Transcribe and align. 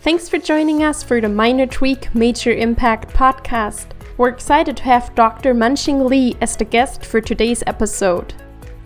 Thanks 0.00 0.28
for 0.28 0.38
joining 0.38 0.84
us 0.84 1.02
for 1.02 1.20
the 1.20 1.28
Minor 1.28 1.66
Tweak 1.66 2.14
Major 2.14 2.52
Impact 2.52 3.12
podcast. 3.12 3.86
We're 4.16 4.28
excited 4.28 4.76
to 4.76 4.82
have 4.84 5.14
Dr. 5.14 5.52
Mun 5.52 5.74
Ching 5.74 6.04
Lee 6.06 6.36
as 6.40 6.56
the 6.56 6.64
guest 6.64 7.04
for 7.04 7.20
today's 7.20 7.64
episode. 7.66 8.32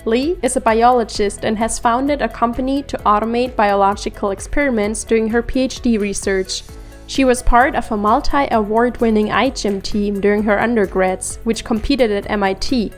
Lee 0.06 0.38
is 0.42 0.56
a 0.56 0.60
biologist 0.62 1.44
and 1.44 1.58
has 1.58 1.78
founded 1.78 2.22
a 2.22 2.28
company 2.28 2.82
to 2.84 2.96
automate 3.04 3.54
biological 3.54 4.30
experiments 4.30 5.04
during 5.04 5.28
her 5.28 5.42
PhD 5.42 6.00
research. 6.00 6.62
She 7.06 7.24
was 7.26 7.42
part 7.42 7.74
of 7.74 7.92
a 7.92 7.96
multi 7.96 8.48
award 8.50 8.98
winning 9.00 9.28
iGEM 9.28 9.82
team 9.82 10.20
during 10.20 10.42
her 10.44 10.58
undergrads, 10.58 11.36
which 11.44 11.64
competed 11.64 12.10
at 12.10 12.30
MIT. 12.30 12.92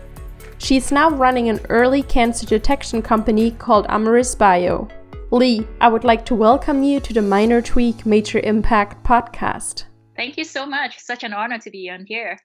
She's 0.63 0.93
now 0.93 1.11
running 1.11 1.49
an 1.49 1.59
early 1.71 2.05
cancer 2.05 2.47
detection 2.47 3.03
company 3.03 3.51
called 3.51 3.85
Ameryz 3.89 4.39
Bio. 4.39 4.87
Lee, 5.33 5.67
I 5.81 5.89
would 5.89 6.05
like 6.05 6.25
to 6.27 6.37
welcome 6.37 6.85
you 6.85 7.01
to 7.01 7.13
the 7.13 7.21
Minor 7.21 7.61
Tweak 7.61 8.07
Major 8.07 8.39
Impact 8.39 9.05
podcast. 9.05 9.87
Thank 10.15 10.39
you 10.39 10.45
so 10.45 10.65
much. 10.65 11.01
Such 11.01 11.25
an 11.25 11.33
honor 11.33 11.59
to 11.59 11.69
be 11.69 11.91
on 11.91 12.07
here. 12.07 12.39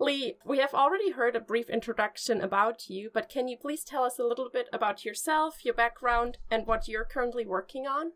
Lee, 0.00 0.34
we 0.44 0.58
have 0.58 0.74
already 0.74 1.12
heard 1.12 1.36
a 1.36 1.40
brief 1.40 1.70
introduction 1.70 2.40
about 2.40 2.90
you, 2.90 3.10
but 3.14 3.28
can 3.28 3.46
you 3.46 3.56
please 3.56 3.84
tell 3.84 4.02
us 4.02 4.18
a 4.18 4.24
little 4.24 4.50
bit 4.52 4.66
about 4.72 5.04
yourself, 5.04 5.64
your 5.64 5.74
background, 5.74 6.38
and 6.50 6.66
what 6.66 6.88
you're 6.88 7.04
currently 7.04 7.46
working 7.46 7.86
on? 7.86 8.10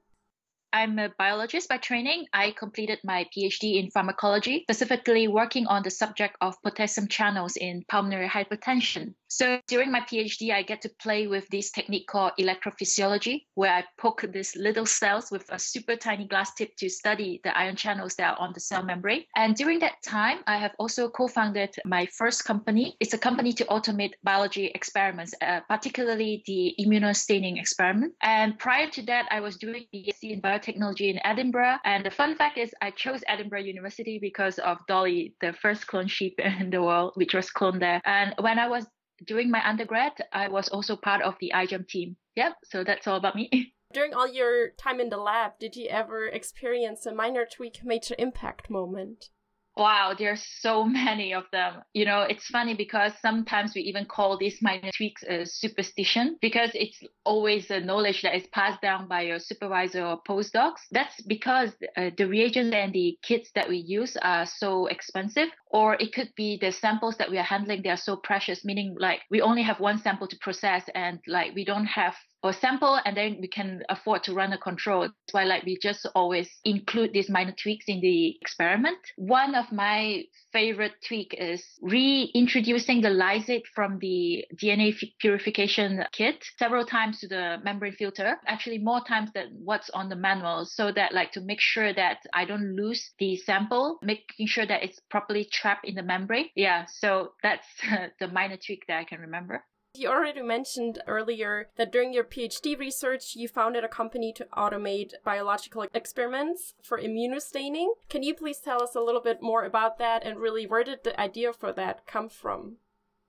I'm 0.73 0.99
a 0.99 1.11
biologist 1.19 1.69
by 1.69 1.79
training. 1.79 2.27
I 2.33 2.51
completed 2.51 2.99
my 3.05 3.27
PhD 3.37 3.83
in 3.83 3.91
pharmacology, 3.91 4.63
specifically 4.63 5.29
working 5.29 5.67
on 5.67 5.83
the 5.83 5.91
subject 5.91 6.37
of 6.41 6.61
potassium 6.63 7.09
channels 7.09 7.57
in 7.57 7.85
pulmonary 7.89 8.29
hypertension. 8.29 9.15
So 9.29 9.61
during 9.67 9.91
my 9.91 10.01
PhD, 10.01 10.53
I 10.53 10.63
get 10.63 10.83
to 10.83 10.91
play 11.01 11.27
with 11.27 11.49
this 11.49 11.71
technique 11.71 12.07
called 12.07 12.33
electrophysiology, 12.39 13.45
where 13.55 13.73
I 13.73 13.85
poke 13.99 14.25
these 14.33 14.55
little 14.57 14.87
cells 14.87 15.31
with 15.31 15.45
a 15.51 15.59
super 15.59 15.97
tiny 15.97 16.27
glass 16.27 16.55
tip 16.55 16.77
to 16.77 16.89
study 16.89 17.41
the 17.43 17.57
ion 17.57 17.77
channels 17.77 18.15
that 18.17 18.35
are 18.35 18.41
on 18.41 18.53
the 18.55 18.61
cell 18.61 18.83
membrane. 18.83 19.25
And 19.35 19.55
during 19.57 19.81
that 19.81 20.03
time, 20.05 20.39
I 20.47 20.59
have 20.59 20.73
also 20.79 21.09
co-founded 21.09 21.75
my 21.85 22.07
first 22.17 22.45
company. 22.45 22.97
It's 23.01 23.15
a 23.15 23.19
company 23.19 23.53
to 23.55 23.65
automate 23.65 24.13
biology 24.23 24.67
experiments, 24.75 25.35
uh, 25.43 25.61
particularly 25.69 26.43
the 26.47 26.75
immunostaining 26.81 27.59
experiment. 27.59 28.15
And 28.23 28.59
prior 28.59 28.89
to 28.91 29.03
that, 29.07 29.27
I 29.31 29.41
was 29.41 29.57
doing 29.57 29.87
BSc 29.93 30.23
in 30.23 30.41
biotechnology 30.67 31.11
in 31.11 31.21
Edinburgh. 31.25 31.77
And 31.85 32.05
the 32.05 32.11
fun 32.11 32.37
fact 32.37 32.59
is, 32.59 32.75
I 32.81 32.91
chose 32.91 33.23
Edinburgh 33.29 33.61
University 33.61 34.19
because 34.21 34.59
of 34.59 34.79
Dolly, 34.89 35.35
the 35.41 35.53
first 35.53 35.87
clone 35.87 36.09
sheep 36.09 36.39
in 36.61 36.71
the 36.71 36.83
world, 36.83 37.13
which 37.15 37.35
was 37.35 37.51
cloned 37.51 37.81
there. 37.81 38.01
And 38.05 38.35
when 38.41 38.59
I 38.59 38.69
was 38.69 38.87
during 39.27 39.51
my 39.51 39.67
undergrad, 39.67 40.13
I 40.33 40.49
was 40.49 40.69
also 40.69 40.97
part 40.97 41.23
of 41.23 41.37
the 41.41 41.53
iGEM 41.55 41.89
team. 41.89 42.17
Yep, 42.37 42.53
so 42.65 42.85
that's 42.85 43.07
all 43.07 43.17
about 43.17 43.37
me. 43.37 43.73
During 43.93 44.15
all 44.15 44.27
your 44.27 44.71
time 44.77 45.01
in 45.01 45.11
the 45.11 45.17
lab, 45.17 45.53
did 45.61 45.77
you 45.77 45.87
ever 45.89 46.27
experience 46.27 47.07
a 47.07 47.15
minor 47.15 47.47
tweak 47.47 47.85
major 47.85 48.17
impact 48.19 48.69
moment? 48.69 49.31
Wow, 49.77 50.15
there's 50.19 50.43
so 50.61 50.85
many 51.03 51.35
of 51.35 51.45
them. 51.53 51.83
You 51.93 52.07
know, 52.07 52.23
it's 52.23 52.47
funny 52.47 52.75
because 52.75 53.13
sometimes 53.21 53.75
we 53.75 53.83
even 53.83 54.07
call 54.07 54.39
these 54.39 54.63
minor 54.63 54.91
tweaks 54.97 55.23
a 55.25 55.45
superstition 55.45 56.39
because 56.41 56.71
it's 56.75 56.99
always 57.25 57.71
a 57.71 57.81
knowledge 57.81 58.23
that 58.23 58.35
is 58.35 58.47
passed 58.49 58.81
down 58.81 59.07
by 59.07 59.23
your 59.23 59.39
supervisor 59.39 60.05
or 60.05 60.23
postdocs. 60.27 60.81
That's 60.93 61.21
because 61.23 61.73
uh, 61.97 62.11
the 62.17 62.27
reagents 62.27 62.75
and 62.75 62.93
the 62.93 63.19
kits 63.23 63.51
that 63.55 63.69
we 63.69 63.77
use 63.77 64.17
are 64.23 64.47
so 64.47 64.87
expensive, 64.87 65.49
or 65.67 65.95
it 66.01 66.15
could 66.15 66.33
be 66.37 66.57
the 66.59 66.73
samples 66.73 67.17
that 67.19 67.31
we 67.31 67.39
are 67.39 67.43
handling, 67.43 67.83
they 67.83 67.91
are 67.91 67.97
so 67.97 68.17
precious, 68.17 68.65
meaning 68.65 68.97
like 68.99 69.21
we 69.31 69.43
only 69.43 69.63
have 69.63 69.79
one 69.79 69.99
sample 69.99 70.27
to 70.29 70.39
process 70.41 70.85
and 70.95 71.21
like 71.27 71.55
we 71.55 71.65
don't 71.65 71.87
have 71.87 72.15
or 72.47 72.53
sample 72.53 72.99
and 73.05 73.17
then 73.17 73.39
we 73.41 73.49
can 73.49 73.83
afford 73.89 74.23
to 74.25 74.35
run 74.35 74.53
a 74.53 74.59
control. 74.59 75.03
That's 75.03 75.33
why 75.33 75.45
like 75.45 75.65
we 75.65 75.79
just 75.83 76.07
always 76.15 76.49
include 76.65 77.13
these 77.13 77.29
minor 77.29 77.55
tweaks 77.61 77.87
in 77.89 78.01
the 78.01 78.37
experiment. 78.41 78.99
One 79.17 79.55
of 79.55 79.73
my 79.73 80.23
favorite 80.53 80.93
tweak 81.07 81.35
is 81.37 81.65
reintroducing 81.83 83.01
the 83.01 83.09
lysate 83.09 83.67
from 83.75 83.99
the 83.99 84.45
DNA 84.55 84.95
purification 85.19 86.05
kit 86.13 86.45
several 86.59 86.87
times 86.87 87.21
to 87.21 87.29
the 87.29 87.57
membrane 87.65 87.93
filter, 87.93 88.37
actually 88.47 88.79
more 88.79 89.03
times 89.05 89.31
than 89.35 89.49
what's 89.65 89.91
on 89.91 90.09
the 90.09 90.17
manual 90.17 90.65
so 90.65 90.93
that 90.93 91.13
like 91.13 91.33
to 91.33 91.41
make 91.41 91.61
sure 91.61 91.93
that 91.93 92.19
I 92.33 92.45
don't 92.45 92.77
lose 92.77 93.11
the 93.19 93.37
sample, 93.37 93.99
making 94.03 94.47
sure 94.47 94.67
that 94.67 94.83
it's 94.83 95.01
properly 95.11 95.49
trapped 95.53 95.87
in 95.87 95.95
the 95.95 96.03
membrane. 96.03 96.49
Yeah, 96.55 96.87
so 96.87 97.33
that's 97.43 97.67
the 98.21 98.29
minor 98.29 98.57
tweak 98.57 98.85
that 98.87 98.99
I 98.99 99.05
can 99.05 99.21
remember. 99.21 99.65
You 99.99 100.09
already 100.09 100.43
mentioned 100.43 101.03
earlier 101.07 101.71
that 101.77 101.91
during 101.91 102.13
your 102.13 102.25
PhD 102.25 102.79
research, 102.79 103.35
you 103.35 103.49
founded 103.49 103.83
a 103.83 103.89
company 103.89 104.33
to 104.35 104.47
automate 104.57 105.13
biological 105.25 105.87
experiments 105.95 106.75
for 106.83 107.01
immunostaining. 107.01 107.89
Can 108.09 108.23
you 108.23 108.35
please 108.35 108.59
tell 108.59 108.83
us 108.83 108.95
a 108.95 109.01
little 109.01 109.23
bit 109.23 109.41
more 109.41 109.65
about 109.65 109.99
that 109.99 110.25
and 110.25 110.39
really 110.39 110.67
where 110.67 110.85
did 110.85 111.05
the 111.05 111.19
idea 111.19 111.53
for 111.53 111.73
that 111.73 112.07
come 112.07 112.29
from? 112.29 112.77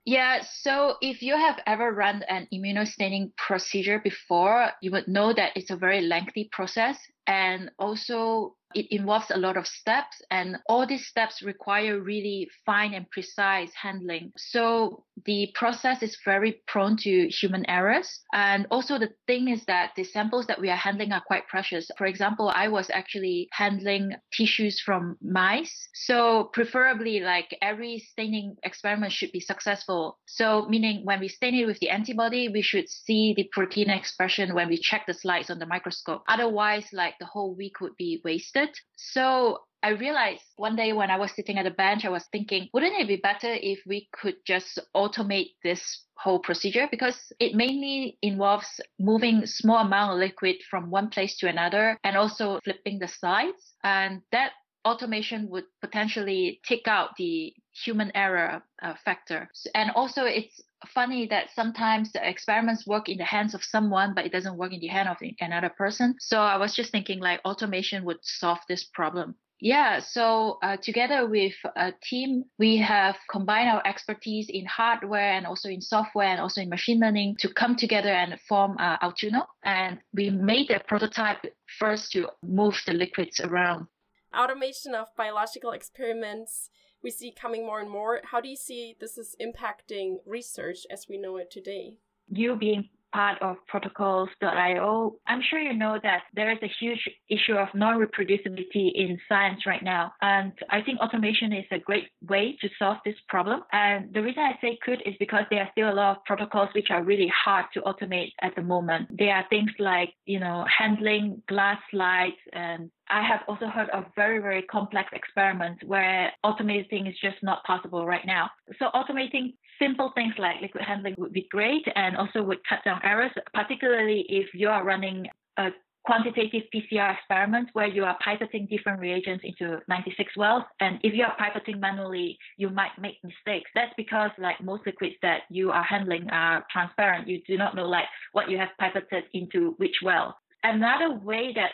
Yeah, 0.04 0.42
so 0.42 0.96
if 1.02 1.22
you 1.22 1.36
have 1.36 1.60
ever 1.66 1.92
run 1.92 2.22
an 2.28 2.48
immunostaining 2.52 3.36
procedure 3.36 3.98
before, 3.98 4.70
you 4.80 4.90
would 4.92 5.08
know 5.08 5.32
that 5.34 5.52
it's 5.54 5.70
a 5.70 5.76
very 5.76 6.00
lengthy 6.00 6.48
process 6.50 6.98
and 7.26 7.70
also 7.78 8.56
it 8.74 8.86
involves 8.90 9.30
a 9.30 9.38
lot 9.38 9.56
of 9.56 9.66
steps 9.66 10.20
and 10.30 10.56
all 10.68 10.86
these 10.86 11.06
steps 11.06 11.42
require 11.42 12.00
really 12.00 12.48
fine 12.66 12.94
and 12.94 13.10
precise 13.10 13.72
handling. 13.74 14.32
So 14.36 15.04
the 15.24 15.50
process 15.54 16.02
is 16.02 16.18
very 16.24 16.62
prone 16.66 16.96
to 16.98 17.28
human 17.28 17.68
errors. 17.68 18.20
And 18.32 18.66
also 18.70 18.98
the 18.98 19.10
thing 19.26 19.48
is 19.48 19.64
that 19.64 19.92
the 19.96 20.04
samples 20.04 20.46
that 20.46 20.60
we 20.60 20.70
are 20.70 20.76
handling 20.76 21.12
are 21.12 21.22
quite 21.26 21.48
precious. 21.48 21.90
For 21.96 22.06
example, 22.06 22.52
I 22.54 22.68
was 22.68 22.90
actually 22.92 23.48
handling 23.52 24.12
tissues 24.32 24.80
from 24.80 25.16
mice. 25.22 25.88
So 25.94 26.50
preferably 26.52 27.20
like 27.20 27.56
every 27.62 27.98
staining 27.98 28.56
experiment 28.62 29.12
should 29.12 29.32
be 29.32 29.40
successful. 29.40 30.18
So 30.26 30.66
meaning 30.68 31.04
when 31.04 31.20
we 31.20 31.28
stain 31.28 31.54
it 31.54 31.66
with 31.66 31.78
the 31.78 31.90
antibody, 31.90 32.48
we 32.48 32.62
should 32.62 32.88
see 32.88 33.32
the 33.34 33.48
protein 33.52 33.90
expression 33.90 34.54
when 34.54 34.68
we 34.68 34.78
check 34.78 35.06
the 35.06 35.14
slides 35.14 35.50
on 35.50 35.58
the 35.58 35.66
microscope. 35.66 36.22
Otherwise, 36.28 36.86
like 36.92 37.14
the 37.18 37.26
whole 37.26 37.54
week 37.54 37.80
would 37.80 37.96
be 37.96 38.20
wasted. 38.24 38.57
So 38.96 39.60
I 39.82 39.90
realized 39.90 40.42
one 40.56 40.74
day 40.74 40.92
when 40.92 41.10
I 41.10 41.16
was 41.16 41.32
sitting 41.32 41.58
at 41.58 41.66
a 41.66 41.70
bench, 41.70 42.04
I 42.04 42.08
was 42.08 42.24
thinking, 42.32 42.68
wouldn't 42.72 42.98
it 42.98 43.06
be 43.06 43.16
better 43.16 43.52
if 43.52 43.80
we 43.86 44.08
could 44.12 44.36
just 44.44 44.78
automate 44.94 45.54
this 45.62 46.04
whole 46.16 46.40
procedure? 46.40 46.88
Because 46.90 47.32
it 47.38 47.54
mainly 47.54 48.18
involves 48.22 48.80
moving 48.98 49.46
small 49.46 49.78
amount 49.78 50.12
of 50.12 50.18
liquid 50.18 50.56
from 50.68 50.90
one 50.90 51.10
place 51.10 51.36
to 51.38 51.48
another 51.48 51.98
and 52.02 52.16
also 52.16 52.58
flipping 52.64 52.98
the 52.98 53.08
slides. 53.08 53.74
And 53.84 54.22
that 54.32 54.52
automation 54.84 55.48
would 55.50 55.64
potentially 55.80 56.60
take 56.66 56.88
out 56.88 57.10
the 57.16 57.54
human 57.84 58.10
error 58.16 58.62
uh, 58.82 58.94
factor. 59.04 59.48
And 59.74 59.90
also 59.92 60.24
it's 60.24 60.60
funny 60.86 61.26
that 61.28 61.50
sometimes 61.54 62.12
the 62.12 62.28
experiments 62.28 62.86
work 62.86 63.08
in 63.08 63.18
the 63.18 63.24
hands 63.24 63.54
of 63.54 63.64
someone, 63.64 64.14
but 64.14 64.26
it 64.26 64.32
doesn't 64.32 64.56
work 64.56 64.72
in 64.72 64.80
the 64.80 64.86
hand 64.86 65.08
of 65.08 65.16
another 65.40 65.70
person. 65.70 66.14
So 66.20 66.40
I 66.40 66.56
was 66.56 66.74
just 66.74 66.92
thinking 66.92 67.20
like 67.20 67.40
automation 67.44 68.04
would 68.04 68.18
solve 68.22 68.58
this 68.68 68.84
problem. 68.84 69.36
Yeah, 69.60 69.98
so 69.98 70.58
uh, 70.62 70.76
together 70.76 71.26
with 71.26 71.54
a 71.74 71.92
team, 72.02 72.44
we 72.60 72.76
have 72.76 73.16
combined 73.28 73.68
our 73.68 73.82
expertise 73.84 74.46
in 74.48 74.64
hardware 74.66 75.32
and 75.32 75.46
also 75.46 75.68
in 75.68 75.80
software 75.80 76.28
and 76.28 76.40
also 76.40 76.60
in 76.60 76.68
machine 76.68 77.00
learning 77.00 77.36
to 77.40 77.52
come 77.52 77.74
together 77.74 78.10
and 78.10 78.38
form 78.48 78.76
uh, 78.78 78.98
Altuno. 78.98 79.46
And 79.64 79.98
we 80.14 80.30
made 80.30 80.70
a 80.70 80.78
prototype 80.78 81.44
first 81.78 82.12
to 82.12 82.28
move 82.44 82.80
the 82.86 82.92
liquids 82.92 83.40
around. 83.40 83.88
Automation 84.36 84.94
of 84.94 85.08
biological 85.16 85.72
experiments 85.72 86.70
we 87.02 87.10
see 87.10 87.32
coming 87.32 87.64
more 87.64 87.80
and 87.80 87.90
more. 87.90 88.20
How 88.24 88.40
do 88.40 88.48
you 88.48 88.56
see 88.56 88.96
this 89.00 89.16
is 89.18 89.36
impacting 89.40 90.16
research 90.26 90.78
as 90.90 91.06
we 91.08 91.16
know 91.16 91.36
it 91.36 91.50
today? 91.50 91.98
You 92.28 92.56
being 92.56 92.88
part 93.12 93.40
of 93.40 93.56
protocols.io, 93.66 95.16
I'm 95.26 95.40
sure 95.48 95.58
you 95.58 95.72
know 95.74 95.98
that 96.02 96.22
there 96.34 96.50
is 96.52 96.58
a 96.62 96.70
huge 96.78 97.08
issue 97.30 97.54
of 97.54 97.68
non-reproducibility 97.74 98.90
in 98.94 99.18
science 99.28 99.64
right 99.66 99.82
now. 99.82 100.12
And 100.20 100.52
I 100.68 100.82
think 100.82 101.00
automation 101.00 101.52
is 101.52 101.64
a 101.70 101.78
great 101.78 102.08
way 102.28 102.56
to 102.60 102.68
solve 102.78 102.98
this 103.04 103.14
problem. 103.28 103.62
And 103.72 104.12
the 104.12 104.22
reason 104.22 104.42
I 104.42 104.58
say 104.60 104.78
could 104.84 105.02
is 105.06 105.14
because 105.18 105.44
there 105.50 105.60
are 105.60 105.68
still 105.72 105.90
a 105.90 105.94
lot 105.94 106.18
of 106.18 106.24
protocols 106.24 106.68
which 106.74 106.90
are 106.90 107.02
really 107.02 107.32
hard 107.44 107.66
to 107.74 107.80
automate 107.82 108.32
at 108.42 108.54
the 108.56 108.62
moment. 108.62 109.08
There 109.16 109.34
are 109.34 109.46
things 109.48 109.70
like, 109.78 110.12
you 110.26 110.40
know, 110.40 110.66
handling 110.76 111.42
glass 111.48 111.78
slides 111.90 112.36
and 112.52 112.90
I 113.10 113.22
have 113.22 113.40
also 113.48 113.66
heard 113.66 113.88
of 113.90 114.04
very, 114.14 114.38
very 114.40 114.62
complex 114.62 115.10
experiments 115.12 115.82
where 115.84 116.32
automating 116.44 117.08
is 117.08 117.14
just 117.22 117.36
not 117.42 117.64
possible 117.64 118.06
right 118.06 118.26
now. 118.26 118.50
So 118.78 118.86
automating 118.94 119.54
simple 119.80 120.12
things 120.14 120.34
like 120.38 120.60
liquid 120.60 120.84
handling 120.84 121.14
would 121.18 121.32
be 121.32 121.46
great 121.50 121.86
and 121.94 122.16
also 122.16 122.42
would 122.42 122.58
cut 122.68 122.80
down 122.84 123.00
errors, 123.04 123.32
particularly 123.54 124.26
if 124.28 124.48
you 124.54 124.68
are 124.68 124.84
running 124.84 125.26
a 125.56 125.70
quantitative 126.04 126.62
PCR 126.74 127.14
experiment 127.14 127.68
where 127.74 127.86
you 127.86 128.02
are 128.02 128.16
pipetting 128.26 128.68
different 128.70 128.98
reagents 128.98 129.44
into 129.44 129.78
96 129.88 130.36
wells. 130.36 130.64
And 130.80 130.98
if 131.02 131.12
you 131.12 131.24
are 131.24 131.36
pipetting 131.36 131.80
manually, 131.80 132.38
you 132.56 132.70
might 132.70 132.92
make 132.98 133.16
mistakes. 133.22 133.70
That's 133.74 133.92
because 133.96 134.30
like 134.38 134.58
most 134.62 134.86
liquids 134.86 135.16
that 135.20 135.42
you 135.50 135.70
are 135.70 135.82
handling 135.82 136.28
are 136.30 136.64
transparent. 136.72 137.28
You 137.28 137.42
do 137.46 137.58
not 137.58 137.76
know 137.76 137.86
like 137.86 138.06
what 138.32 138.50
you 138.50 138.56
have 138.56 138.70
pipetted 138.80 139.24
into 139.34 139.74
which 139.76 139.96
well. 140.02 140.38
Another 140.62 141.12
way 141.12 141.52
that 141.54 141.72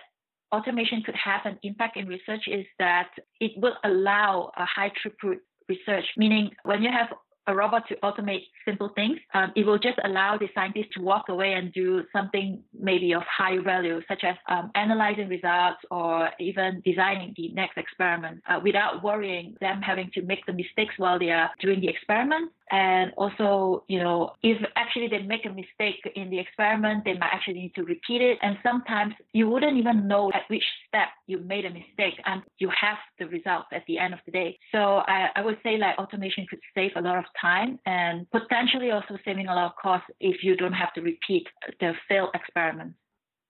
automation 0.55 1.03
could 1.03 1.17
have 1.17 1.41
an 1.45 1.59
impact 1.63 1.97
in 1.97 2.07
research 2.07 2.45
is 2.47 2.65
that 2.79 3.11
it 3.41 3.53
will 3.57 3.77
allow 3.85 4.51
a 4.57 4.65
high 4.65 4.91
throughput 4.99 5.39
research, 5.69 6.05
meaning 6.17 6.51
when 6.65 6.83
you 6.83 6.91
have 6.91 7.09
a 7.47 7.55
robot 7.55 7.87
to 7.89 7.95
automate 7.97 8.45
simple 8.65 8.91
things, 8.95 9.19
um, 9.35 9.53
it 9.55 9.67
will 9.67 9.79
just 9.79 9.99
allow 10.05 10.39
the 10.39 10.49
scientists 10.55 10.93
to 10.95 11.03
walk 11.03 11.29
away 11.29 11.53
and 11.53 11.73
do 11.73 12.03
something 12.13 12.63
maybe 12.85 13.13
of 13.15 13.23
high 13.23 13.59
value, 13.59 14.01
such 14.09 14.23
as 14.25 14.37
um, 14.49 14.71
analyzing 14.75 15.29
results 15.29 15.81
or 15.91 16.31
even 16.39 16.83
designing 16.85 17.35
the 17.37 17.49
next 17.53 17.77
experiment 17.79 18.43
uh, 18.49 18.61
without 18.63 19.03
worrying 19.03 19.57
them 19.61 19.81
having 19.83 20.11
to 20.15 20.23
make 20.23 20.45
the 20.47 20.53
mistakes 20.53 20.95
while 20.99 21.19
they 21.19 21.31
are 21.31 21.51
doing 21.61 21.81
the 21.81 21.89
experiment. 21.89 22.51
And 22.71 23.13
also, 23.17 23.85
you 23.89 23.99
know, 24.03 24.33
if 24.43 24.57
actually 24.77 25.09
they 25.09 25.23
make 25.23 25.45
a 25.45 25.51
mistake 25.51 26.01
in 26.17 26.31
the 26.31 26.39
experiment, 26.39 27.05
they 27.05 27.13
might 27.13 27.31
actually 27.33 27.55
need 27.55 27.75
to 27.75 27.85
repeat 27.85 28.23
it. 28.23 28.39
And 28.43 28.57
sometimes 28.63 29.15
you 29.33 29.49
wouldn't 29.49 29.77
even 29.77 30.09
know 30.09 30.31
at 30.35 30.43
which 30.49 30.65
step 30.89 31.09
you 31.27 31.39
made 31.39 31.67
a 31.67 31.71
mistake 31.71 32.15
and 32.25 32.43
you 32.59 32.71
have 32.81 32.97
the 33.19 33.27
results 33.27 33.69
at 33.73 33.83
the 33.87 33.99
end 33.99 34.15
of 34.15 34.21
the 34.25 34.33
day. 34.33 34.59
So 34.73 35.03
I, 35.07 35.29
I 35.37 35.43
would 35.43 35.59
say 35.63 35.77
like 35.77 35.99
automation 35.99 36.47
could 36.49 36.61
save 36.75 36.93
a 36.97 37.01
lot 37.01 37.19
of 37.19 37.25
time 37.41 37.79
and 37.87 38.27
potentially 38.31 38.91
also 38.91 39.19
saving 39.25 39.49
a 39.49 39.55
lot 39.55 39.67
of 39.67 39.73
costs 39.81 40.09
if 40.21 40.43
you 40.43 40.57
don't 40.57 40.73
have 40.73 40.93
to 40.95 41.03
repeat 41.03 41.47
the 41.81 41.93
failed 42.09 42.31
experiments. 42.75 43.04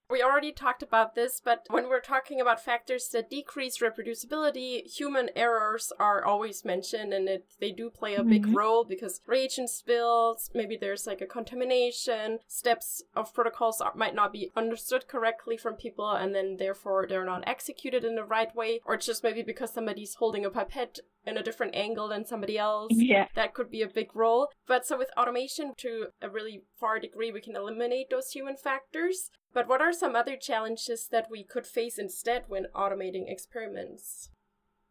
We 0.09 0.21
already 0.21 0.51
talked 0.51 0.83
about 0.83 1.15
this, 1.15 1.41
but 1.43 1.65
when 1.69 1.89
we're 1.89 1.99
talking 1.99 2.39
about 2.39 2.63
factors 2.63 3.09
that 3.09 3.29
decrease 3.29 3.79
reproducibility, 3.79 4.85
human 4.85 5.29
errors 5.35 5.91
are 5.99 6.23
always 6.23 6.63
mentioned 6.63 7.11
and 7.13 7.27
it, 7.27 7.45
they 7.59 7.71
do 7.71 7.89
play 7.89 8.15
a 8.15 8.23
big 8.23 8.43
mm-hmm. 8.43 8.55
role 8.55 8.83
because 8.83 9.21
reagent 9.25 9.69
spills, 9.69 10.51
maybe 10.53 10.77
there's 10.79 11.07
like 11.07 11.21
a 11.21 11.25
contamination, 11.25 12.39
steps 12.47 13.03
of 13.15 13.33
protocols 13.33 13.81
are, 13.81 13.95
might 13.95 14.13
not 14.13 14.31
be 14.31 14.51
understood 14.55 15.07
correctly 15.07 15.57
from 15.57 15.73
people 15.73 16.11
and 16.11 16.35
then 16.35 16.57
therefore 16.57 17.07
they're 17.09 17.25
not 17.25 17.43
executed 17.47 18.03
in 18.03 18.15
the 18.15 18.23
right 18.23 18.55
way, 18.55 18.81
or 18.85 18.97
just 18.97 19.23
maybe 19.23 19.41
because 19.41 19.73
somebody's 19.73 20.15
holding 20.15 20.45
a 20.45 20.51
pipette 20.51 20.99
in 21.25 21.37
a 21.37 21.43
different 21.43 21.75
angle 21.75 22.07
than 22.07 22.25
somebody 22.25 22.57
else. 22.57 22.91
Yeah. 22.93 23.27
That 23.35 23.53
could 23.53 23.71
be 23.71 23.81
a 23.81 23.87
big 23.87 24.15
role. 24.15 24.49
But 24.67 24.85
so 24.85 24.97
with 24.97 25.09
automation, 25.17 25.73
to 25.77 26.07
a 26.21 26.29
really 26.29 26.61
far 26.79 26.99
degree, 26.99 27.31
we 27.31 27.41
can 27.41 27.55
eliminate 27.55 28.09
those 28.09 28.31
human 28.31 28.55
factors. 28.55 29.31
But 29.55 29.69
what 29.69 29.81
are 29.81 29.93
some 29.93 30.17
other 30.17 30.35
challenges 30.35 31.07
that 31.13 31.31
we 31.31 31.41
could 31.41 31.65
face 31.65 31.97
instead 31.97 32.43
when 32.49 32.67
automating 32.75 33.31
experiments? 33.31 34.29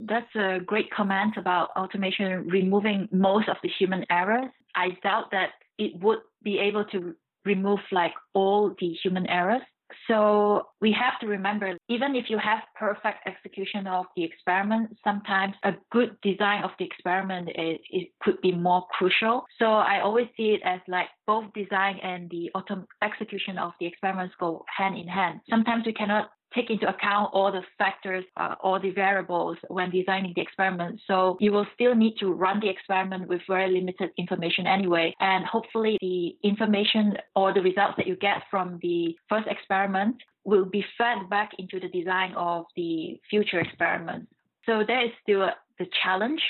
That's 0.00 0.34
a 0.34 0.58
great 0.64 0.90
comment 0.90 1.34
about 1.36 1.68
automation 1.76 2.48
removing 2.48 3.06
most 3.12 3.50
of 3.50 3.58
the 3.62 3.68
human 3.68 4.06
errors. 4.10 4.50
I 4.74 4.96
doubt 5.02 5.30
that 5.32 5.50
it 5.78 6.02
would 6.02 6.20
be 6.42 6.58
able 6.58 6.86
to 6.86 7.14
remove 7.44 7.80
like 7.92 8.14
all 8.32 8.74
the 8.80 8.88
human 9.02 9.26
errors. 9.26 9.60
So 10.08 10.68
we 10.80 10.92
have 10.92 11.18
to 11.20 11.26
remember, 11.26 11.76
even 11.88 12.14
if 12.14 12.28
you 12.28 12.38
have 12.38 12.60
perfect 12.78 13.26
execution 13.26 13.86
of 13.86 14.06
the 14.16 14.24
experiment, 14.24 14.96
sometimes 15.04 15.54
a 15.62 15.72
good 15.92 16.16
design 16.22 16.64
of 16.64 16.70
the 16.78 16.84
experiment 16.84 17.50
is, 17.54 18.06
could 18.22 18.40
be 18.40 18.52
more 18.52 18.86
crucial. 18.90 19.44
So 19.58 19.66
I 19.66 20.00
always 20.00 20.28
see 20.36 20.50
it 20.50 20.60
as 20.64 20.80
like 20.88 21.08
both 21.26 21.52
design 21.54 21.98
and 22.02 22.30
the 22.30 22.50
autom- 22.56 22.86
execution 23.02 23.58
of 23.58 23.72
the 23.80 23.86
experiments 23.86 24.34
go 24.38 24.64
hand 24.76 24.96
in 24.96 25.08
hand. 25.08 25.40
Sometimes 25.48 25.86
we 25.86 25.92
cannot 25.92 26.30
take 26.54 26.70
into 26.70 26.88
account 26.88 27.30
all 27.32 27.50
the 27.50 27.62
factors, 27.78 28.24
uh, 28.36 28.54
all 28.60 28.80
the 28.80 28.90
variables 28.90 29.56
when 29.68 29.90
designing 29.90 30.32
the 30.34 30.42
experiment. 30.42 31.00
So 31.06 31.36
you 31.40 31.52
will 31.52 31.66
still 31.74 31.94
need 31.94 32.16
to 32.20 32.32
run 32.32 32.60
the 32.60 32.68
experiment 32.68 33.28
with 33.28 33.40
very 33.48 33.70
limited 33.72 34.10
information 34.16 34.66
anyway. 34.66 35.14
And 35.20 35.44
hopefully 35.44 35.98
the 36.00 36.36
information 36.42 37.14
or 37.34 37.52
the 37.52 37.60
results 37.60 37.94
that 37.96 38.06
you 38.06 38.16
get 38.16 38.42
from 38.50 38.78
the 38.82 39.16
first 39.28 39.48
experiment 39.48 40.16
will 40.44 40.64
be 40.64 40.84
fed 40.98 41.28
back 41.30 41.50
into 41.58 41.80
the 41.80 41.88
design 41.88 42.34
of 42.36 42.66
the 42.76 43.20
future 43.30 43.60
experiments. 43.60 44.30
So 44.66 44.82
there 44.86 45.04
is 45.04 45.10
still 45.22 45.48
the 45.78 45.86
challenge. 46.02 46.40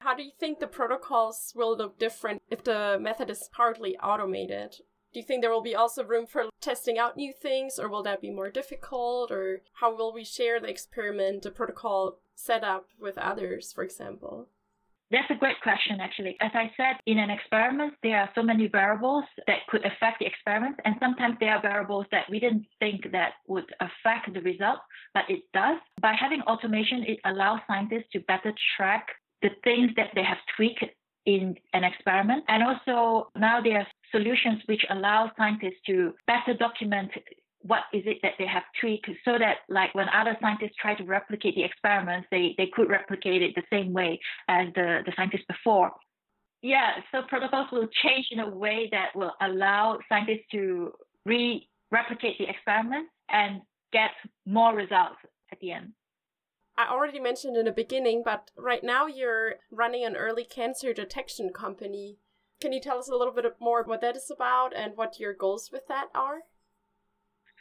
How 0.00 0.14
do 0.14 0.22
you 0.22 0.32
think 0.40 0.58
the 0.58 0.66
protocols 0.66 1.52
will 1.54 1.76
look 1.76 1.98
different 1.98 2.42
if 2.50 2.64
the 2.64 2.98
method 3.00 3.30
is 3.30 3.48
partly 3.52 3.96
automated? 3.98 4.74
Do 5.12 5.20
you 5.20 5.26
think 5.26 5.42
there 5.42 5.50
will 5.50 5.62
be 5.62 5.74
also 5.74 6.04
room 6.04 6.26
for 6.26 6.46
testing 6.60 6.98
out 6.98 7.16
new 7.18 7.32
things, 7.34 7.78
or 7.78 7.88
will 7.88 8.02
that 8.04 8.22
be 8.22 8.30
more 8.30 8.50
difficult? 8.50 9.30
Or 9.30 9.60
how 9.74 9.94
will 9.94 10.12
we 10.12 10.24
share 10.24 10.58
the 10.58 10.68
experiment, 10.68 11.42
the 11.42 11.50
protocol 11.50 12.18
setup 12.34 12.86
with 12.98 13.18
others, 13.18 13.72
for 13.72 13.84
example? 13.84 14.48
That's 15.10 15.30
a 15.30 15.34
great 15.34 15.60
question, 15.62 16.00
actually. 16.00 16.38
As 16.40 16.52
I 16.54 16.72
said, 16.74 16.96
in 17.04 17.18
an 17.18 17.28
experiment, 17.28 17.92
there 18.02 18.18
are 18.18 18.30
so 18.34 18.42
many 18.42 18.66
variables 18.66 19.24
that 19.46 19.66
could 19.68 19.84
affect 19.84 20.20
the 20.20 20.26
experiment, 20.26 20.80
and 20.86 20.94
sometimes 20.98 21.36
there 21.38 21.50
are 21.50 21.60
variables 21.60 22.06
that 22.10 22.30
we 22.30 22.40
didn't 22.40 22.64
think 22.78 23.12
that 23.12 23.32
would 23.46 23.70
affect 23.80 24.32
the 24.32 24.40
result, 24.40 24.78
but 25.12 25.24
it 25.28 25.42
does. 25.52 25.76
By 26.00 26.14
having 26.18 26.40
automation, 26.42 27.04
it 27.06 27.18
allows 27.26 27.60
scientists 27.66 28.08
to 28.14 28.20
better 28.20 28.54
track 28.78 29.08
the 29.42 29.50
things 29.64 29.90
that 29.96 30.12
they 30.14 30.22
have 30.22 30.38
tweaked 30.56 30.84
in 31.26 31.54
an 31.72 31.84
experiment. 31.84 32.44
And 32.48 32.62
also 32.62 33.28
now 33.36 33.60
there 33.60 33.78
are 33.78 33.86
solutions 34.10 34.62
which 34.66 34.84
allow 34.90 35.30
scientists 35.36 35.80
to 35.86 36.14
better 36.26 36.54
document 36.58 37.10
what 37.64 37.82
is 37.92 38.02
it 38.06 38.18
that 38.22 38.32
they 38.38 38.46
have 38.46 38.64
tweaked 38.80 39.08
so 39.24 39.38
that 39.38 39.58
like 39.68 39.94
when 39.94 40.08
other 40.08 40.36
scientists 40.40 40.74
try 40.80 40.94
to 40.94 41.04
replicate 41.04 41.54
the 41.54 41.62
experiments, 41.62 42.26
they, 42.30 42.54
they 42.58 42.68
could 42.72 42.88
replicate 42.88 43.42
it 43.42 43.54
the 43.54 43.62
same 43.70 43.92
way 43.92 44.18
as 44.48 44.66
the, 44.74 45.00
the 45.06 45.12
scientists 45.16 45.44
before. 45.48 45.92
Yeah, 46.60 46.90
so 47.10 47.22
protocols 47.28 47.68
will 47.72 47.88
change 48.04 48.26
in 48.30 48.40
a 48.40 48.48
way 48.48 48.88
that 48.92 49.08
will 49.14 49.32
allow 49.40 49.98
scientists 50.08 50.46
to 50.52 50.92
re 51.26 51.66
replicate 51.90 52.38
the 52.38 52.48
experiment 52.48 53.08
and 53.28 53.60
get 53.92 54.10
more 54.46 54.74
results 54.74 55.16
at 55.50 55.58
the 55.60 55.72
end. 55.72 55.92
I 56.76 56.88
already 56.88 57.20
mentioned 57.20 57.56
in 57.56 57.66
the 57.66 57.72
beginning, 57.72 58.22
but 58.24 58.50
right 58.56 58.82
now 58.82 59.06
you're 59.06 59.56
running 59.70 60.04
an 60.04 60.16
early 60.16 60.44
cancer 60.44 60.92
detection 60.92 61.50
company. 61.50 62.18
Can 62.60 62.72
you 62.72 62.80
tell 62.80 62.98
us 62.98 63.08
a 63.08 63.16
little 63.16 63.34
bit 63.34 63.44
more 63.60 63.82
what 63.82 64.00
that 64.00 64.16
is 64.16 64.30
about 64.30 64.74
and 64.74 64.96
what 64.96 65.20
your 65.20 65.34
goals 65.34 65.70
with 65.72 65.86
that 65.88 66.08
are? 66.14 66.40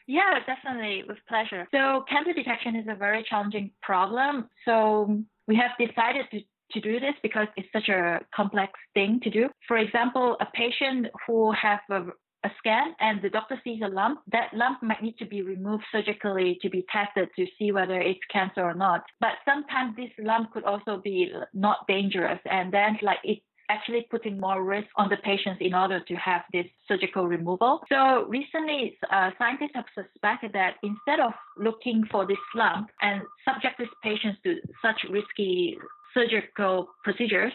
Yeah, 0.07 0.39
definitely, 0.45 1.03
with 1.07 1.17
pleasure. 1.27 1.67
So, 1.71 2.03
cancer 2.09 2.33
detection 2.33 2.75
is 2.75 2.85
a 2.89 2.95
very 2.95 3.23
challenging 3.29 3.71
problem. 3.81 4.49
So, 4.65 5.23
we 5.47 5.55
have 5.55 5.71
decided 5.77 6.25
to 6.31 6.41
to 6.73 6.79
do 6.79 6.99
this 6.99 7.13
because 7.21 7.47
it's 7.57 7.67
such 7.73 7.89
a 7.89 8.19
complex 8.33 8.71
thing 8.93 9.19
to 9.23 9.29
do. 9.29 9.49
For 9.67 9.77
example, 9.77 10.37
a 10.39 10.45
patient 10.53 11.07
who 11.27 11.51
have 11.51 11.79
a 11.89 12.05
a 12.43 12.49
scan 12.57 12.95
and 12.99 13.21
the 13.21 13.29
doctor 13.29 13.59
sees 13.63 13.81
a 13.83 13.87
lump, 13.87 14.19
that 14.31 14.49
lump 14.53 14.81
might 14.81 15.03
need 15.03 15.17
to 15.19 15.25
be 15.25 15.41
removed 15.41 15.83
surgically 15.91 16.57
to 16.61 16.69
be 16.69 16.85
tested 16.91 17.29
to 17.35 17.45
see 17.57 17.71
whether 17.71 17.99
it's 17.99 18.19
cancer 18.31 18.61
or 18.61 18.73
not. 18.73 19.03
But 19.19 19.33
sometimes 19.45 19.95
this 19.95 20.09
lump 20.19 20.51
could 20.51 20.63
also 20.63 21.01
be 21.03 21.31
not 21.53 21.87
dangerous 21.87 22.39
and 22.49 22.73
then 22.73 22.97
like 23.01 23.19
it 23.23 23.39
actually 23.69 24.05
putting 24.11 24.39
more 24.39 24.63
risk 24.63 24.87
on 24.97 25.07
the 25.09 25.17
patients 25.17 25.59
in 25.61 25.73
order 25.73 26.01
to 26.01 26.15
have 26.15 26.41
this 26.51 26.65
surgical 26.87 27.27
removal. 27.27 27.81
So 27.87 28.25
recently, 28.27 28.97
uh, 29.09 29.31
scientists 29.37 29.71
have 29.75 29.85
suspected 29.95 30.51
that 30.53 30.75
instead 30.83 31.19
of 31.21 31.31
looking 31.57 32.03
for 32.11 32.27
this 32.27 32.43
lump 32.53 32.89
and 33.01 33.21
subject 33.47 33.79
these 33.79 33.87
patients 34.03 34.39
to 34.43 34.55
such 34.81 34.99
risky 35.09 35.77
surgical 36.13 36.89
procedures, 37.03 37.53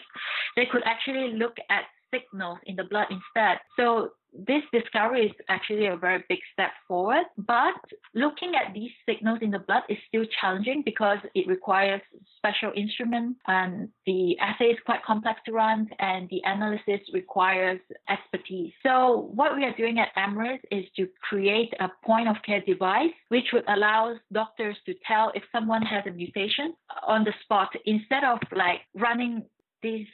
they 0.55 0.65
could 0.71 0.81
actually 0.85 1.37
look 1.37 1.55
at 1.69 1.83
signals 2.13 2.59
in 2.65 2.75
the 2.75 2.83
blood 2.83 3.07
instead. 3.09 3.59
So 3.77 4.11
this 4.33 4.61
discovery 4.71 5.27
is 5.27 5.31
actually 5.49 5.87
a 5.87 5.95
very 5.95 6.23
big 6.29 6.39
step 6.53 6.71
forward, 6.87 7.23
but 7.37 7.73
looking 8.13 8.53
at 8.55 8.73
these 8.73 8.91
signals 9.07 9.39
in 9.41 9.51
the 9.51 9.59
blood 9.59 9.83
is 9.89 9.97
still 10.07 10.25
challenging 10.39 10.83
because 10.85 11.17
it 11.33 11.47
requires 11.47 12.01
special 12.35 12.71
instruments 12.75 13.39
and 13.47 13.89
the 14.05 14.37
assay 14.39 14.65
is 14.65 14.77
quite 14.85 15.03
complex 15.03 15.39
to 15.45 15.53
run 15.53 15.89
and 15.99 16.29
the 16.29 16.41
analysis 16.43 16.99
requires 17.13 17.79
expertise. 18.09 18.73
So 18.83 19.31
what 19.33 19.55
we 19.55 19.63
are 19.63 19.75
doing 19.75 19.99
at 19.99 20.09
Ameryz 20.17 20.59
is 20.71 20.85
to 20.97 21.07
create 21.27 21.73
a 21.79 21.89
point 22.05 22.27
of 22.27 22.35
care 22.45 22.61
device 22.61 23.13
which 23.29 23.47
would 23.53 23.65
allow 23.67 24.15
doctors 24.31 24.77
to 24.85 24.93
tell 25.07 25.31
if 25.35 25.43
someone 25.51 25.81
has 25.81 26.03
a 26.05 26.11
mutation 26.11 26.73
on 27.07 27.23
the 27.23 27.33
spot 27.43 27.69
instead 27.85 28.23
of 28.23 28.39
like 28.55 28.81
running 28.93 29.43
these 29.81 30.07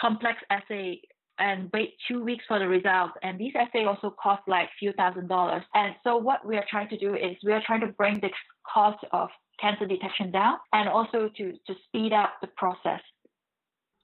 complex 0.00 0.38
assay 0.50 1.00
and 1.38 1.70
wait 1.72 1.94
two 2.08 2.22
weeks 2.22 2.44
for 2.48 2.58
the 2.58 2.66
results. 2.66 3.14
And 3.22 3.38
these 3.38 3.52
assays 3.54 3.86
also 3.86 4.14
cost 4.22 4.42
like 4.46 4.68
few 4.78 4.92
thousand 4.92 5.28
dollars. 5.28 5.62
And 5.74 5.94
so 6.04 6.16
what 6.16 6.46
we 6.46 6.56
are 6.56 6.64
trying 6.70 6.88
to 6.88 6.98
do 6.98 7.14
is 7.14 7.36
we 7.44 7.52
are 7.52 7.62
trying 7.66 7.80
to 7.80 7.88
bring 7.88 8.20
the 8.20 8.30
cost 8.72 9.04
of 9.12 9.28
cancer 9.60 9.86
detection 9.86 10.30
down 10.30 10.58
and 10.72 10.88
also 10.88 11.30
to, 11.36 11.52
to 11.52 11.74
speed 11.86 12.12
up 12.12 12.34
the 12.40 12.48
process. 12.56 13.00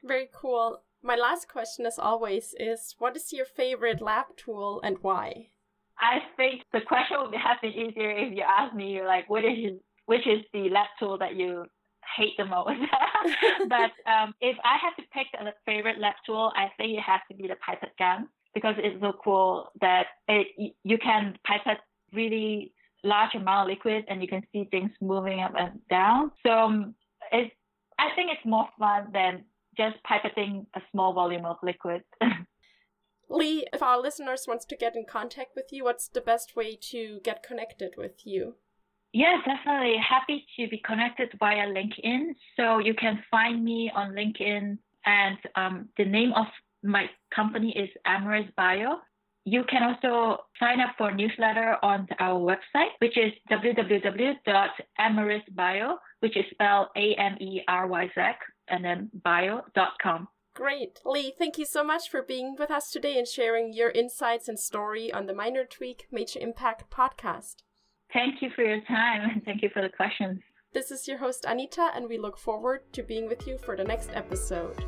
Very 0.02 0.28
cool. 0.34 0.82
My 1.02 1.16
last 1.16 1.48
question, 1.48 1.84
as 1.84 1.98
always, 1.98 2.54
is 2.58 2.94
what 2.98 3.16
is 3.16 3.32
your 3.32 3.44
favorite 3.44 4.00
lab 4.00 4.26
tool 4.36 4.80
and 4.82 4.96
why? 5.02 5.48
I 5.98 6.18
think 6.36 6.62
the 6.72 6.80
question 6.80 7.16
would 7.20 7.34
have 7.46 7.60
been 7.60 7.72
easier 7.72 8.10
if 8.10 8.34
you 8.34 8.42
asked 8.42 8.74
me 8.74 9.02
like 9.02 9.28
what 9.28 9.44
is 9.44 9.78
which 10.06 10.26
is 10.26 10.40
the 10.52 10.68
lab 10.68 10.88
tool 10.98 11.16
that 11.18 11.36
you 11.36 11.64
hate 12.16 12.36
the 12.38 12.44
most. 12.44 12.70
but 13.68 13.92
um, 14.10 14.34
if 14.40 14.56
I 14.64 14.78
have 14.82 14.96
to 14.96 15.02
pick 15.12 15.26
a 15.38 15.52
favorite 15.66 15.98
lab 15.98 16.14
tool, 16.26 16.52
I 16.56 16.68
think 16.76 16.98
it 16.98 17.02
has 17.02 17.20
to 17.30 17.36
be 17.36 17.48
the 17.48 17.56
pipette 17.64 17.96
gun 17.98 18.28
because 18.54 18.74
it's 18.78 19.00
so 19.00 19.12
cool 19.24 19.70
that 19.80 20.06
it, 20.28 20.74
you 20.84 20.98
can 20.98 21.38
pipette 21.46 21.80
really 22.12 22.72
large 23.04 23.34
amount 23.34 23.68
of 23.68 23.74
liquid 23.74 24.04
and 24.08 24.22
you 24.22 24.28
can 24.28 24.42
see 24.52 24.68
things 24.70 24.90
moving 25.00 25.40
up 25.40 25.52
and 25.58 25.80
down. 25.90 26.30
So 26.44 26.52
um, 26.52 26.94
it's, 27.32 27.52
I 27.98 28.08
think 28.14 28.30
it's 28.32 28.44
more 28.46 28.68
fun 28.78 29.08
than 29.12 29.44
just 29.76 29.96
pipetting 30.08 30.66
a 30.76 30.80
small 30.90 31.12
volume 31.12 31.44
of 31.44 31.56
liquid. 31.62 32.02
Lee, 33.30 33.66
if 33.72 33.82
our 33.82 34.00
listeners 34.00 34.44
wants 34.46 34.66
to 34.66 34.76
get 34.76 34.94
in 34.94 35.06
contact 35.08 35.52
with 35.56 35.66
you, 35.70 35.84
what's 35.84 36.08
the 36.08 36.20
best 36.20 36.54
way 36.54 36.76
to 36.90 37.20
get 37.24 37.42
connected 37.42 37.94
with 37.96 38.26
you? 38.26 38.56
Yeah, 39.12 39.36
definitely. 39.44 39.96
Happy 39.98 40.46
to 40.56 40.68
be 40.68 40.80
connected 40.84 41.30
via 41.38 41.66
LinkedIn. 41.66 42.34
So 42.56 42.78
you 42.78 42.94
can 42.94 43.22
find 43.30 43.62
me 43.62 43.92
on 43.94 44.12
LinkedIn 44.12 44.78
and 45.04 45.38
um, 45.56 45.88
the 45.98 46.04
name 46.04 46.32
of 46.34 46.46
my 46.82 47.10
company 47.34 47.76
is 47.76 47.90
Ameryz 48.06 48.48
Bio. 48.56 49.00
You 49.44 49.64
can 49.64 49.82
also 49.82 50.44
sign 50.58 50.80
up 50.80 50.94
for 50.96 51.12
newsletter 51.12 51.76
on 51.82 52.08
our 52.20 52.38
website, 52.38 52.92
which 53.00 53.18
is 53.18 53.32
www.ameryzbio, 53.50 55.96
which 56.20 56.36
is 56.36 56.44
spelled 56.52 56.86
A-M-E-R-Y-Z, 56.96 58.20
and 58.68 58.84
then 58.84 59.10
bio.com. 59.24 60.28
Great. 60.54 61.00
Lee, 61.04 61.34
thank 61.36 61.58
you 61.58 61.64
so 61.64 61.82
much 61.82 62.08
for 62.08 62.22
being 62.22 62.54
with 62.56 62.70
us 62.70 62.88
today 62.90 63.18
and 63.18 63.26
sharing 63.26 63.72
your 63.72 63.90
insights 63.90 64.46
and 64.48 64.60
story 64.60 65.12
on 65.12 65.26
the 65.26 65.34
Minor 65.34 65.64
Tweak 65.64 66.06
Major 66.12 66.38
Impact 66.38 66.88
podcast. 66.90 67.64
Thank 68.12 68.42
you 68.42 68.50
for 68.54 68.62
your 68.62 68.80
time 68.82 69.30
and 69.30 69.44
thank 69.44 69.62
you 69.62 69.70
for 69.72 69.82
the 69.82 69.88
questions. 69.88 70.40
This 70.72 70.90
is 70.90 71.06
your 71.06 71.18
host, 71.18 71.44
Anita, 71.46 71.90
and 71.94 72.08
we 72.08 72.18
look 72.18 72.38
forward 72.38 72.80
to 72.92 73.02
being 73.02 73.28
with 73.28 73.46
you 73.46 73.58
for 73.58 73.76
the 73.76 73.84
next 73.84 74.10
episode. 74.14 74.82